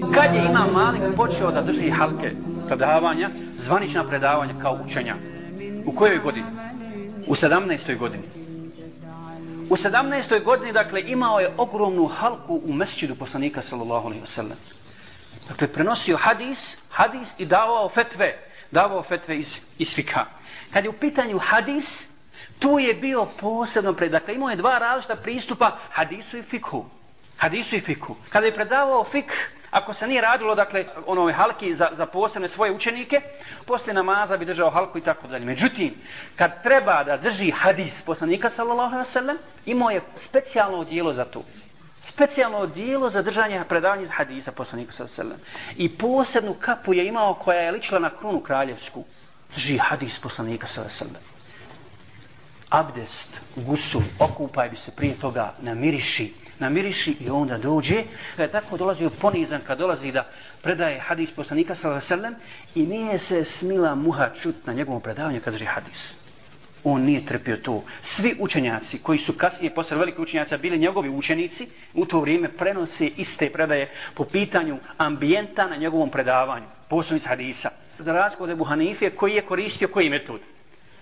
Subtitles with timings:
[0.00, 2.32] Kad je Imam Malik počeo da drži halke
[2.66, 5.14] predavanja, zvanična predavanja kao učenja?
[5.86, 6.46] U kojoj godini?
[7.26, 7.98] U 17.
[7.98, 8.22] godini.
[9.70, 10.44] U 17.
[10.44, 14.54] godini, dakle, imao je ogromnu halku u mesčidu poslanika, sallallahu alaihi wasallam.
[15.48, 18.38] Dakle, prenosio hadis, hadis i davao fetve,
[18.70, 20.24] davao fetve iz, iz fika.
[20.72, 22.10] Kad je u pitanju hadis,
[22.58, 26.84] tu je bio posebno pred, dakle, imao je dva različita pristupa hadisu i fikhu.
[27.36, 28.16] Hadisu i fikhu.
[28.28, 29.32] Kada je predavao fik,
[29.70, 33.20] Ako se nije radilo, dakle, onome halki za, za posebne svoje učenike,
[33.66, 35.46] poslije namaza bi držao halku i tako dalje.
[35.46, 35.94] Međutim,
[36.36, 41.42] kad treba da drži hadis poslanika, sallallahu alaihi sallam, imao je specijalno dijelo za to.
[42.02, 45.76] Specijalno dijelo za držanje predavanja iz hadisa poslanika, sallallahu alaihi sallam.
[45.76, 49.04] I posebnu kapu je imao koja je ličila na krunu kraljevsku.
[49.54, 51.37] Drži hadis poslanika, sallallahu alaihi sallam.
[52.68, 58.02] Abdest, gusul, okupaj bi se prije toga, namiriši, namiriši i onda dođe.
[58.36, 60.28] Kad je tako dolazio ponizan, kad dolazi da
[60.62, 62.34] predaje hadis poslanika sallam
[62.74, 66.12] i nije se smila muha čut na njegovom predavanju kad drži hadis.
[66.84, 67.84] On nije trpio to.
[68.02, 73.06] Svi učenjaci koji su kasnije posle velike učenjaca bili njegovi učenici, u to vrijeme prenose
[73.06, 76.66] iste predaje po pitanju ambijenta na njegovom predavanju.
[76.88, 77.70] Poslovic hadisa.
[77.98, 80.40] Za razliku od Ebu Hanife koji je koristio koji metod?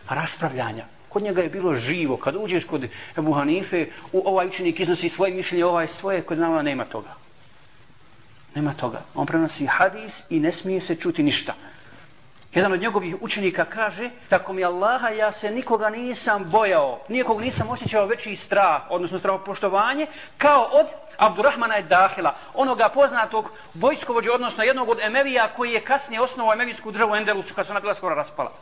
[0.08, 2.16] Raspravljanja kod njega je bilo živo.
[2.16, 6.62] Kad uđeš kod Ebu Hanife, u, ovaj učenik iznosi svoje mišljenje, ovaj svoje, kod nama
[6.62, 7.14] nema toga.
[8.54, 9.02] Nema toga.
[9.14, 11.54] On prenosi hadis i ne smije se čuti ništa.
[12.54, 17.70] Jedan od njegovih učenika kaže, tako mi Allaha, ja se nikoga nisam bojao, nikog nisam
[17.70, 20.06] osjećao veći strah, odnosno strahopoštovanje,
[20.38, 26.20] kao od Abdurrahmana i Dahila, onoga poznatog vojskovođa, odnosno jednog od Emevija koji je kasnije
[26.20, 28.52] osnovao Emevijsku državu Endelusu, kad se ona bila skoro raspala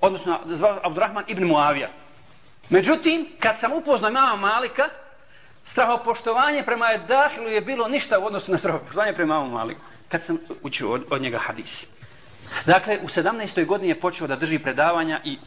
[0.00, 1.88] odnosno zvao Abdurrahman ibn Muavija.
[2.68, 4.88] Međutim, kad sam upoznao imama Malika,
[5.64, 9.80] strahopoštovanje prema Edahilu je bilo ništa u odnosu na strahopoštovanje prema imamu Maliku.
[10.08, 11.86] Kad sam učio od, od njega hadis.
[12.66, 13.66] Dakle, u 17.
[13.66, 15.38] godini je počeo da drži predavanja i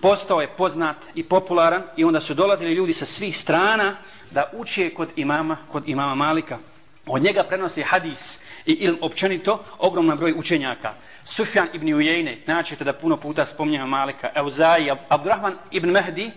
[0.00, 3.96] postao je poznat i popularan i onda su dolazili ljudi sa svih strana
[4.30, 6.58] da uče kod imama, kod imama Malika.
[7.06, 10.92] Od njega prenosi hadis i ilm općenito ogroman broj učenjaka.
[11.24, 16.30] Sufjan ibn Ujejne, naćete da puno puta spominjamo Malika, Euzaji, Abdurrahman ibn Mehdi,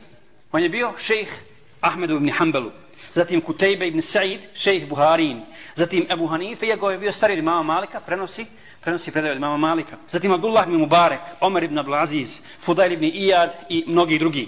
[0.52, 1.30] on je bio šejh
[1.82, 2.72] Ahmedu ibn Hanbelu,
[3.14, 5.42] zatim Kutejbe ibn Sa'id, šejh Buharin,
[5.76, 8.46] zatim Ebu Hanife, jego je bio od mama Malika, prenosi,
[8.82, 13.50] prenosi predaj od mama Malika, zatim Abdullah ibn Mubarek, Omer ibn Ablaziz, Fudail ibn Iyad
[13.70, 14.48] i mnogi drugi.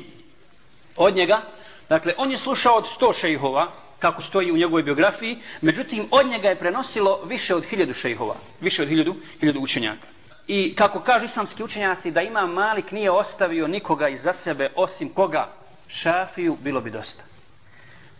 [0.96, 1.42] Od njega,
[1.90, 6.50] dakle, on je slušao od sto šejhova, kako stoji u njegovoj biografiji, međutim, od njega
[6.50, 10.17] je prenosilo više od hiljadu šejhova, više od hiljadu, hiljadu učenjaka.
[10.48, 15.48] I kako kažu islamski učenjaci da ima Malik nije ostavio nikoga iza sebe osim koga
[15.88, 17.24] Šafiju, bilo bi dosta.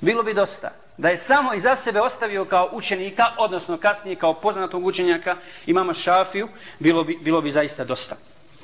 [0.02, 0.72] Bilo bi dosta.
[0.98, 6.50] Da je samo iza sebe ostavio kao učenika, odnosno kasnije kao poznatog učenjaka imama Šafiju,
[6.80, 8.16] bilo bi, bilo bi zaista dosta.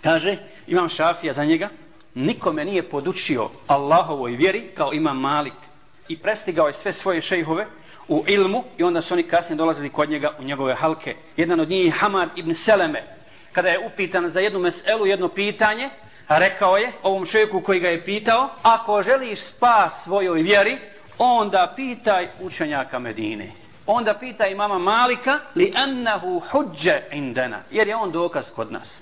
[0.02, 0.38] Kaže,
[0.68, 1.70] imam Šafija za njega,
[2.14, 5.54] nikome nije podučio Allahovoj vjeri kao imam Malik
[6.08, 7.68] i prestigao je sve svoje šejhove
[8.08, 11.16] u ilmu i onda su oni kasnije dolazili kod njega u njegove halke.
[11.38, 13.04] Jedan od njih je Hamad ibn Seleme,
[13.54, 15.90] kada je upitan za jednu meselu, jedno pitanje,
[16.30, 20.78] rekao je ovom čovjeku koji ga je pitao, ako želiš spas svojoj vjeri,
[21.18, 23.52] onda pitaj učenjaka Medine.
[23.88, 29.02] Onda pitaj mama Malika, li ennehu huđe indena, jer je on dokaz kod nas.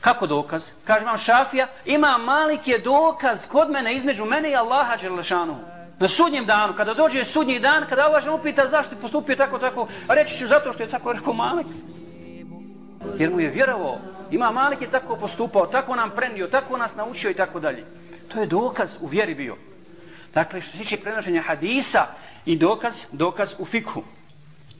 [0.00, 0.70] Kako dokaz?
[0.84, 5.56] Kaže vam Šafija, ima Malik je dokaz kod mene, između mene i Allaha Đelešanu.
[5.98, 9.88] Na sudnjem danu, kada dođe sudnji dan, kada Allah upita zašto je postupio tako, tako,
[10.08, 11.66] reći ću zato što je tako rekao Malik
[13.18, 13.98] jer mu je vjerovao.
[14.30, 17.84] Ima Malik je tako postupao, tako nam prenio, tako nas naučio i tako dalje.
[18.28, 19.56] To je dokaz u vjeri bio.
[20.34, 22.06] Dakle, što se tiče prenošenja hadisa
[22.46, 24.02] i dokaz, dokaz u fikhu.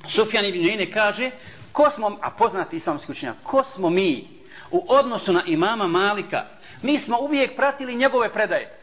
[0.09, 1.31] Sufjan ibn Jene kaže,
[1.73, 4.29] ko smo, a poznati islamski učenjak, ko smo mi
[4.71, 6.45] u odnosu na imama Malika?
[6.83, 8.79] Mi smo uvijek pratili njegove predaje.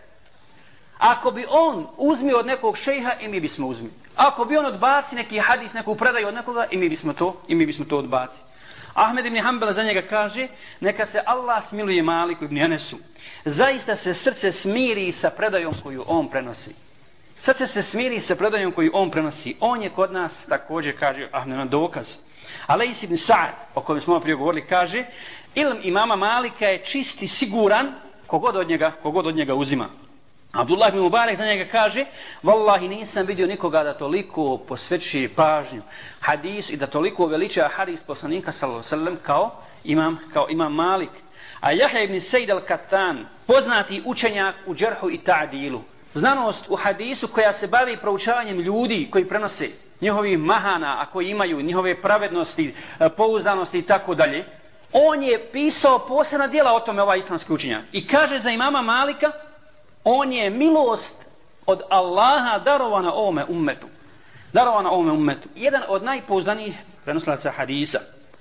[0.98, 3.90] Ako bi on uzmio od nekog šejha, i mi bismo uzmi.
[4.16, 7.56] Ako bi on odbaci neki hadis, neku predaju od nekoga, i mi bismo to, i
[7.56, 8.40] mi bismo to odbaci.
[8.94, 10.48] Ahmed ibn Hanbel za njega kaže,
[10.80, 12.98] neka se Allah smiluje Maliku ibn Anesu.
[13.46, 16.76] Zaista se srce smiri sa predajom koju on prenosi.
[17.38, 19.56] Srce se smiri sa predajom koju on prenosi.
[19.60, 22.16] On je kod nas, također kaže Ahmed na dokaz.
[22.68, 25.06] Alejs ibn Sa'ad, o kojem smo prije govorili, kaže,
[25.56, 27.94] ilm imama Malika je čisti, siguran,
[28.28, 29.90] kogod od njega, kogod od njega uzima.
[30.54, 32.06] Abdullah ibn Mubarak za njega kaže
[32.44, 35.82] Wallahi nisam vidio nikoga da toliko posveći pažnju
[36.20, 39.52] hadis i da toliko veliča hadis poslanika sallallahu kao
[39.84, 41.10] imam, kao imam Malik.
[41.62, 45.82] A Jahja ibn Sejd al-Katan, poznati učenjak u džerhu i ta'dilu,
[46.14, 49.70] znanost u hadisu koja se bavi proučavanjem ljudi koji prenose
[50.02, 54.46] njihovi mahana, ako imaju, njihove pravednosti, e, pouzdanosti i tako dalje,
[54.92, 57.84] on je pisao posebna dijela o tome ovaj islamski učenjak.
[57.92, 59.32] I kaže za imama Malika,
[60.04, 61.26] on je milost
[61.66, 63.88] od Allaha darovana ovome ummetu.
[64.54, 65.50] Darovana ovome ummetu.
[65.56, 68.00] Jedan od najpouzdanijih prenoslaca hadisa,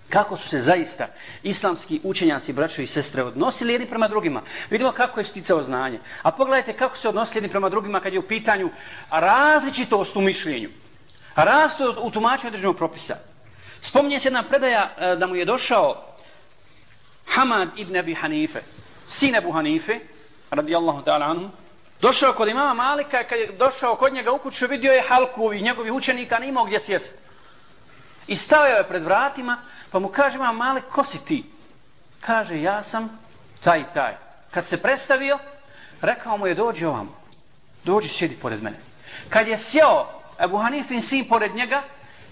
[0.09, 1.06] kako su se zaista
[1.43, 4.43] islamski učenjaci, braćo i sestre, odnosili jedni prema drugima.
[4.70, 6.00] Vidimo kako je sticao znanje.
[6.23, 8.70] A pogledajte kako se odnosili jedni prema drugima kad je u pitanju
[9.11, 10.70] različitost u mišljenju.
[11.37, 13.17] Rastu u tumačenju određenog propisa.
[13.81, 16.05] Spominje se jedna predaja e, da mu je došao
[17.26, 18.61] Hamad ibn Abi Hanife,
[19.09, 19.99] sin Abu Hanife,
[20.52, 21.50] radijallahu ta'ala anhu,
[22.00, 25.62] došao kod imama Malika, kad je došao kod njega u kuću, vidio je halku i
[25.62, 27.14] njegovi učenika, ne imao gdje sjest.
[28.26, 29.58] I stavio je pred vratima,
[29.90, 31.44] pa mu kaže imam Malik, ko si ti?
[32.20, 33.19] Kaže, ja sam
[33.64, 34.16] taj taj.
[34.50, 35.38] Kad se predstavio,
[36.00, 37.14] rekao mu je, dođi ovam,
[37.84, 38.76] dođi, sjedi pored mene.
[39.28, 40.06] Kad je sjeo
[40.38, 41.82] Abu Hanifin sin pored njega,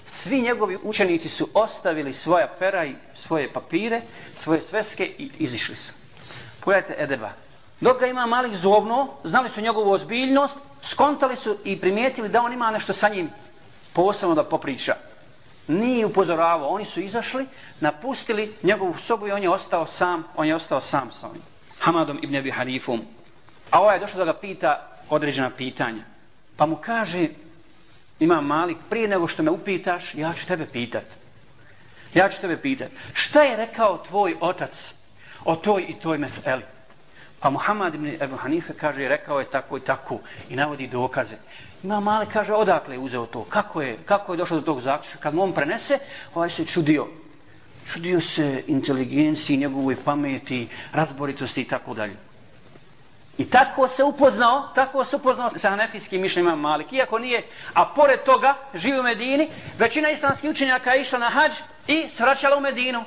[0.07, 4.01] svi njegovi učenici su ostavili svoja pera i svoje papire,
[4.39, 5.93] svoje sveske i izišli su.
[6.61, 7.31] Pogledajte Edeba.
[7.81, 12.53] Dok ga ima Malik zovno, znali su njegovu ozbiljnost, skontali su i primijetili da on
[12.53, 13.31] ima nešto sa njim
[13.93, 14.95] posebno da popriča.
[15.69, 17.47] Nije upozoravao, oni su izašli,
[17.81, 21.43] napustili njegovu sobu i on je ostao sam, on je ostao sam sa onim.
[21.79, 23.01] Hamadom ibn Abi Hanifom.
[23.71, 26.03] A ovaj je došao da ga pita određena pitanja.
[26.57, 27.29] Pa mu kaže,
[28.19, 31.05] ima Malik, prije nego što me upitaš, ja ću tebe pitat.
[32.15, 32.89] Ja ću tebe pitat.
[33.13, 34.71] Šta je rekao tvoj otac
[35.45, 36.63] o toj i toj meseli?
[37.41, 40.19] Pa Muhammad ibn Ebu Hanife kaže, rekao je tako i tako
[40.51, 41.37] i navodi dokaze.
[41.83, 43.45] Ima Malik kaže, odakle je uzeo to?
[43.45, 45.19] Kako je, kako je došao do tog zaključka?
[45.19, 45.99] Kad mu on prenese,
[46.35, 47.07] ovaj se čudio.
[47.87, 52.17] Čudio se inteligenciji, njegovoj pameti, razboritosti i tako dalje.
[53.39, 56.93] I tako se upoznao, tako se upoznao sa hanefijskim mišljenjima Malik.
[56.93, 57.43] Iako nije,
[57.75, 59.49] a pored toga živi u Medini,
[59.79, 61.53] većina islamskih učenjaka je išla na hađ
[61.87, 63.05] i svraćala u Medinu.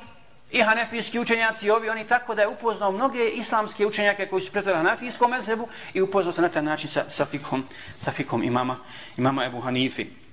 [0.54, 4.52] I hanefijski učenjaci i ovi, oni tako da je upoznao mnoge islamske učenjake koji su
[4.52, 7.64] pretvorili hanefijskom mezhebu i upoznao se na taj način sa, sa, fikom,
[7.98, 8.78] sa fikom imama,
[9.18, 10.23] imama Ebu Hanifi.